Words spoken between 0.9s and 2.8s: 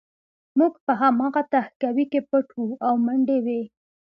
هماغه تهکوي کې پټ وو